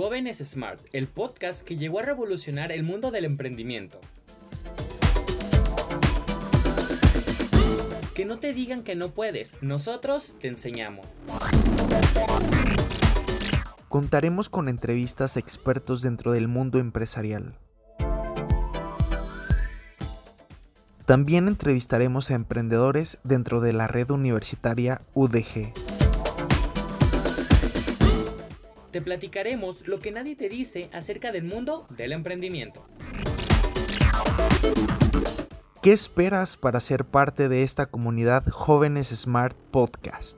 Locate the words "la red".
23.74-24.08